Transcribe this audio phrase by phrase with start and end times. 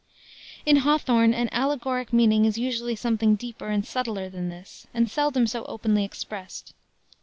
[0.65, 5.45] In Hawthorne an allegoric meaning is usually something deeper and subtler than this, and seldom
[5.45, 6.73] so openly expressed.